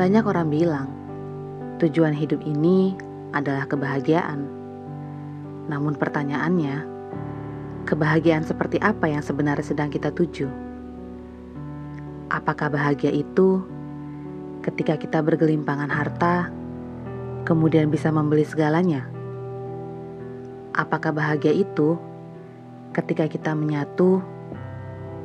[0.00, 0.88] Banyak orang bilang
[1.76, 2.96] tujuan hidup ini
[3.36, 4.48] adalah kebahagiaan.
[5.68, 6.88] Namun pertanyaannya,
[7.84, 10.48] kebahagiaan seperti apa yang sebenarnya sedang kita tuju?
[12.32, 13.60] Apakah bahagia itu
[14.64, 16.48] ketika kita bergelimpangan harta,
[17.44, 19.04] kemudian bisa membeli segalanya?
[20.80, 22.00] Apakah bahagia itu
[22.96, 24.24] ketika kita menyatu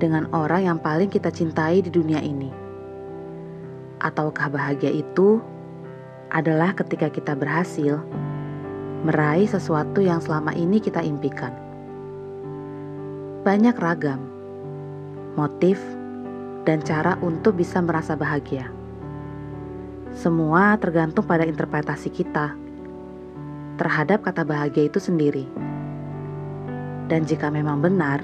[0.03, 2.64] dengan orang yang paling kita cintai di dunia ini?
[4.03, 5.39] Ataukah bahagia itu
[6.27, 8.03] adalah ketika kita berhasil
[9.07, 11.55] meraih sesuatu yang selama ini kita impikan?
[13.47, 14.19] Banyak ragam
[15.39, 15.79] motif
[16.65, 18.67] dan cara untuk bisa merasa bahagia.
[20.15, 22.55] Semua tergantung pada interpretasi kita
[23.75, 25.45] terhadap kata bahagia itu sendiri.
[27.05, 28.23] Dan jika memang benar,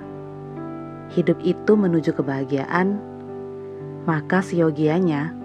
[1.14, 2.98] hidup itu menuju kebahagiaan,
[4.08, 5.41] maka siogianya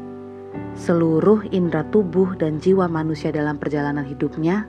[0.77, 4.69] seluruh indera tubuh dan jiwa manusia dalam perjalanan hidupnya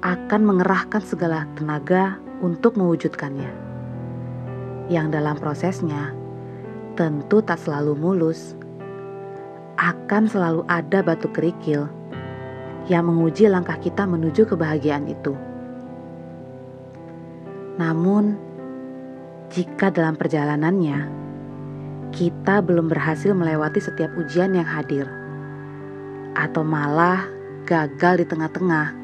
[0.00, 3.50] akan mengerahkan segala tenaga untuk mewujudkannya.
[4.88, 6.14] Yang dalam prosesnya
[6.96, 8.58] tentu tak selalu mulus.
[9.78, 11.86] Akan selalu ada batu kerikil
[12.90, 15.38] yang menguji langkah kita menuju kebahagiaan itu.
[17.78, 18.34] Namun,
[19.54, 21.27] jika dalam perjalanannya
[22.14, 25.08] kita belum berhasil melewati setiap ujian yang hadir,
[26.34, 27.26] atau malah
[27.68, 28.96] gagal di tengah-tengah,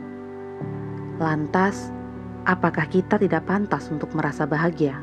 [1.21, 1.93] lantas
[2.49, 4.97] apakah kita tidak pantas untuk merasa bahagia?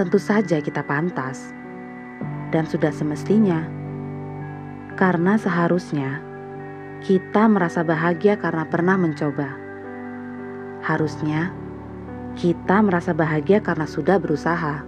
[0.00, 1.52] Tentu saja kita pantas,
[2.50, 3.60] dan sudah semestinya,
[4.96, 6.20] karena seharusnya
[7.00, 9.56] kita merasa bahagia karena pernah mencoba.
[10.84, 11.52] Harusnya
[12.36, 14.84] kita merasa bahagia karena sudah berusaha.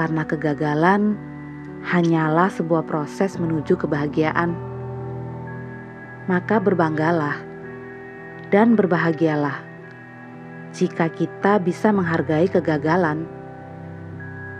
[0.00, 1.12] Karena kegagalan
[1.84, 4.56] hanyalah sebuah proses menuju kebahagiaan.
[6.24, 7.36] Maka berbanggalah
[8.48, 9.60] dan berbahagialah
[10.72, 13.28] jika kita bisa menghargai kegagalan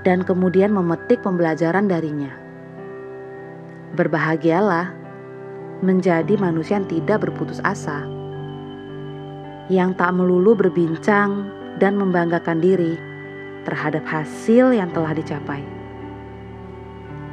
[0.05, 2.37] dan kemudian memetik pembelajaran darinya.
[3.97, 4.93] Berbahagialah
[5.81, 8.05] menjadi manusia yang tidak berputus asa
[9.73, 11.49] yang tak melulu berbincang
[11.81, 13.09] dan membanggakan diri
[13.65, 15.63] terhadap hasil yang telah dicapai.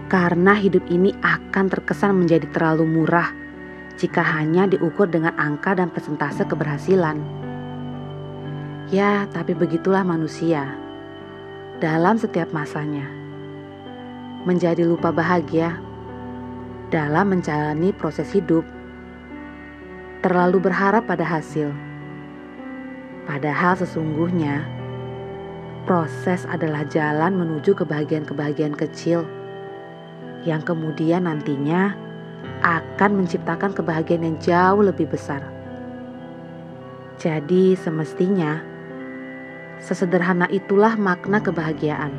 [0.07, 3.31] Karena hidup ini akan terkesan menjadi terlalu murah
[3.99, 7.19] jika hanya diukur dengan angka dan persentase keberhasilan.
[8.87, 10.71] Ya, tapi begitulah manusia
[11.83, 13.03] dalam setiap masanya.
[14.47, 15.75] Menjadi lupa bahagia
[16.87, 18.63] dalam menjalani proses hidup.
[20.23, 21.87] Terlalu berharap pada hasil
[23.27, 24.63] Padahal sesungguhnya
[25.87, 29.23] proses adalah jalan menuju kebahagiaan-kebahagiaan kecil
[30.43, 31.95] yang kemudian nantinya
[32.61, 35.39] akan menciptakan kebahagiaan yang jauh lebih besar.
[37.17, 38.59] Jadi semestinya
[39.79, 42.11] sesederhana itulah makna kebahagiaan.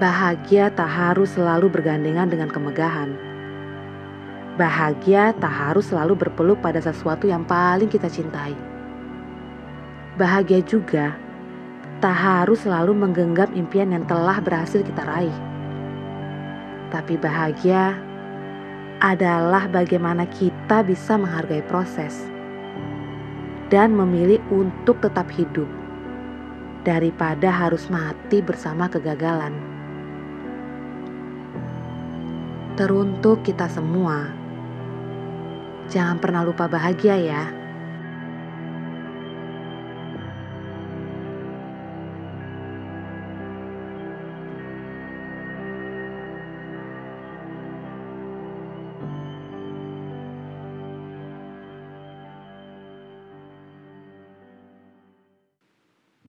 [0.00, 3.28] Bahagia tak harus selalu bergandengan dengan kemegahan
[4.58, 8.77] Bahagia tak harus selalu berpeluk pada sesuatu yang paling kita cintai.
[10.18, 11.14] Bahagia juga
[12.02, 15.38] tak harus selalu menggenggam impian yang telah berhasil kita raih.
[16.90, 17.94] Tapi bahagia
[18.98, 22.26] adalah bagaimana kita bisa menghargai proses
[23.70, 25.70] dan memilih untuk tetap hidup
[26.82, 29.54] daripada harus mati bersama kegagalan.
[32.74, 34.34] Teruntuk kita semua
[35.88, 37.57] Jangan pernah lupa bahagia ya.